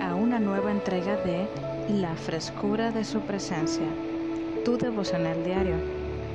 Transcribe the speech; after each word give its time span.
a 0.00 0.14
una 0.14 0.40
nueva 0.40 0.70
entrega 0.70 1.16
de 1.16 1.46
La 1.90 2.16
frescura 2.16 2.90
de 2.90 3.04
su 3.04 3.20
presencia, 3.20 3.84
tu 4.64 4.78
devocional 4.78 5.44
diario. 5.44 5.74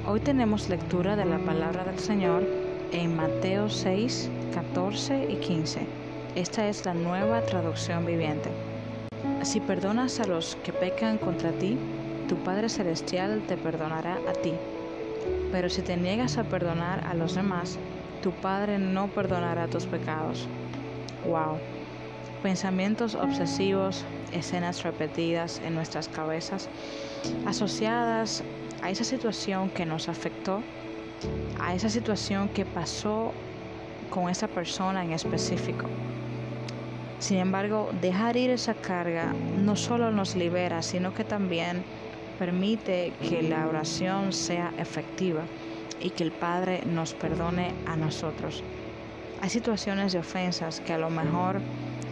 Hoy 0.05 0.19
tenemos 0.19 0.69
lectura 0.69 1.15
de 1.15 1.25
la 1.25 1.39
palabra 1.39 1.83
del 1.85 1.97
Señor 1.97 2.43
en 2.91 3.15
Mateo 3.15 3.67
6, 3.67 4.29
14 4.53 5.25
y 5.27 5.37
15. 5.37 5.87
Esta 6.35 6.69
es 6.69 6.85
la 6.85 6.93
nueva 6.93 7.41
traducción 7.41 8.05
viviente. 8.05 8.51
Si 9.41 9.59
perdonas 9.59 10.19
a 10.19 10.27
los 10.27 10.55
que 10.57 10.71
pecan 10.71 11.17
contra 11.17 11.51
ti, 11.51 11.79
tu 12.27 12.35
Padre 12.35 12.69
Celestial 12.69 13.41
te 13.47 13.57
perdonará 13.57 14.19
a 14.29 14.33
ti. 14.33 14.53
Pero 15.51 15.67
si 15.69 15.81
te 15.81 15.97
niegas 15.97 16.37
a 16.37 16.43
perdonar 16.43 17.03
a 17.07 17.15
los 17.15 17.33
demás, 17.33 17.79
tu 18.21 18.29
Padre 18.33 18.77
no 18.77 19.07
perdonará 19.07 19.67
tus 19.67 19.87
pecados. 19.87 20.47
Wow. 21.25 21.57
Pensamientos 22.43 23.15
obsesivos, 23.15 24.05
escenas 24.31 24.83
repetidas 24.83 25.61
en 25.65 25.75
nuestras 25.75 26.07
cabezas, 26.07 26.69
asociadas 27.45 28.43
a 28.81 28.89
esa 28.89 29.03
situación 29.03 29.69
que 29.69 29.85
nos 29.85 30.07
afectó, 30.07 30.61
a 31.59 31.73
esa 31.73 31.89
situación 31.89 32.47
que 32.47 32.65
pasó 32.65 33.33
con 34.09 34.29
esa 34.29 34.47
persona 34.47 35.03
en 35.03 35.11
específico. 35.11 35.85
Sin 37.19 37.37
embargo, 37.39 37.89
dejar 38.01 38.37
ir 38.37 38.49
esa 38.51 38.73
carga 38.73 39.33
no 39.57 39.75
solo 39.75 40.09
nos 40.09 40.35
libera, 40.35 40.81
sino 40.81 41.13
que 41.13 41.25
también 41.25 41.83
permite 42.39 43.11
que 43.21 43.41
la 43.43 43.67
oración 43.67 44.31
sea 44.31 44.73
efectiva 44.77 45.43
y 45.99 46.11
que 46.11 46.23
el 46.23 46.31
Padre 46.31 46.83
nos 46.85 47.13
perdone 47.13 47.73
a 47.85 47.97
nosotros. 47.97 48.63
Hay 49.41 49.49
situaciones 49.49 50.11
de 50.11 50.19
ofensas 50.19 50.81
que 50.81 50.91
a 50.91 50.97
lo 50.97 51.09
mejor, 51.09 51.61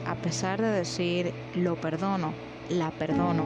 a 0.05 0.15
pesar 0.15 0.61
de 0.61 0.69
decir 0.69 1.33
lo 1.55 1.75
perdono, 1.75 2.31
la 2.69 2.89
perdono, 2.91 3.43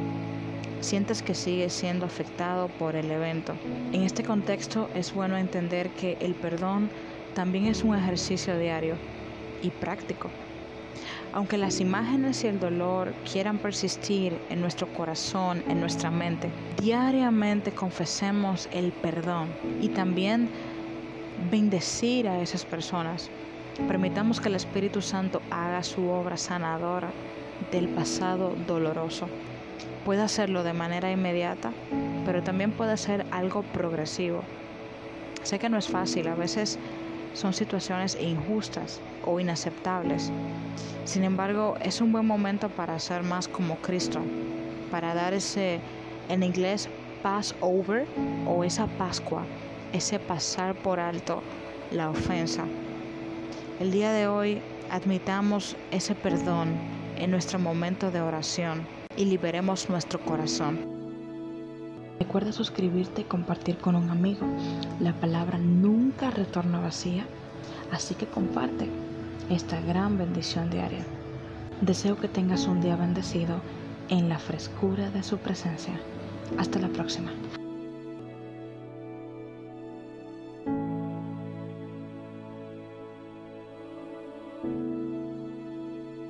sientes 0.82 1.24
que 1.24 1.34
sigues 1.34 1.74
siendo 1.74 2.06
afectado 2.06 2.68
por 2.68 2.96
el 2.96 3.10
evento. 3.10 3.54
En 3.92 4.04
este 4.04 4.24
contexto 4.24 4.88
es 4.94 5.12
bueno 5.16 5.36
entender 5.36 5.90
que 5.90 6.16
el 6.22 6.36
perdón 6.36 6.92
también 7.34 7.66
es 7.66 7.84
un 7.84 7.96
ejercicio 7.96 8.58
diario 8.60 8.98
y 9.64 9.72
práctico. 9.72 10.30
Aunque 11.34 11.58
las 11.58 11.80
imágenes 11.80 12.44
y 12.44 12.48
el 12.48 12.60
dolor 12.60 13.14
quieran 13.32 13.58
persistir 13.58 14.38
en 14.52 14.62
nuestro 14.62 14.94
corazón, 14.94 15.64
en 15.68 15.80
nuestra 15.80 16.12
mente, 16.12 16.52
diariamente 16.80 17.72
confesemos 17.72 18.70
el 18.72 18.92
perdón 18.92 19.50
y 19.82 19.90
también 19.90 20.50
bendecir 21.50 22.28
a 22.28 22.40
esas 22.42 22.64
personas. 22.64 23.32
Permitamos 23.88 24.40
que 24.40 24.50
el 24.50 24.56
Espíritu 24.56 25.02
Santo 25.02 25.42
haga 25.52 25.84
su 25.84 26.08
obra 26.10 26.38
sanadora 26.38 27.10
del 27.72 27.88
pasado 27.90 28.54
doloroso. 28.68 29.28
Puede 30.06 30.22
hacerlo 30.22 30.64
de 30.64 30.74
manera 30.74 31.12
inmediata, 31.12 31.72
pero 32.26 32.42
también 32.42 32.72
puede 32.72 32.98
ser 32.98 33.26
algo 33.32 33.64
progresivo. 33.64 34.44
Sé 35.44 35.60
que 35.60 35.70
no 35.70 35.78
es 35.78 35.88
fácil, 35.88 36.28
a 36.28 36.36
veces 36.36 36.80
son 37.34 37.54
situaciones 37.54 38.18
injustas 38.20 39.00
o 39.26 39.40
inaceptables. 39.40 40.32
Sin 41.06 41.24
embargo, 41.24 41.76
es 41.82 42.02
un 42.02 42.12
buen 42.12 42.26
momento 42.26 42.70
para 42.70 43.00
ser 43.00 43.24
más 43.24 43.48
como 43.48 43.76
Cristo, 43.78 44.22
para 44.90 45.14
dar 45.14 45.34
ese, 45.34 45.80
en 46.30 46.44
inglés, 46.44 46.90
pass 47.22 47.56
over 47.62 48.06
o 48.48 48.64
esa 48.64 48.88
Pascua, 48.88 49.44
ese 49.94 50.20
pasar 50.20 50.76
por 50.76 51.00
alto 51.00 51.42
la 51.92 52.10
ofensa. 52.10 52.66
El 53.82 53.90
día 53.90 54.12
de 54.12 54.28
hoy 54.28 54.62
admitamos 54.92 55.76
ese 55.90 56.14
perdón 56.14 56.76
en 57.18 57.32
nuestro 57.32 57.58
momento 57.58 58.12
de 58.12 58.22
oración 58.22 58.86
y 59.18 59.26
liberemos 59.26 59.90
nuestro 59.90 60.20
corazón. 60.20 60.78
Recuerda 62.20 62.52
suscribirte 62.52 63.22
y 63.22 63.24
compartir 63.24 63.80
con 63.80 63.96
un 63.96 64.12
amigo. 64.12 64.46
La 65.00 65.14
palabra 65.14 65.58
nunca 65.58 66.30
retorna 66.30 66.80
vacía, 66.80 67.26
así 67.92 68.14
que 68.14 68.28
comparte 68.28 68.88
esta 69.50 69.82
gran 69.82 70.16
bendición 70.16 70.70
diaria. 70.70 71.04
Deseo 71.82 72.18
que 72.18 72.28
tengas 72.28 72.68
un 72.68 72.82
día 72.82 72.96
bendecido 72.96 73.62
en 74.10 74.30
la 74.30 74.38
frescura 74.38 75.10
de 75.10 75.24
su 75.24 75.40
presencia. 75.40 76.00
Hasta 76.60 76.78
la 76.78 76.90
próxima. 76.90 77.32